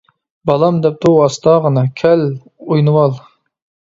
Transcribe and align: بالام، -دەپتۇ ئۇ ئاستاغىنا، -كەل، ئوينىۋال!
بالام، 0.49 0.77
-دەپتۇ 0.85 1.11
ئۇ 1.11 1.19
ئاستاغىنا، 1.25 1.83
-كەل، 1.99 2.23
ئوينىۋال! 2.69 3.15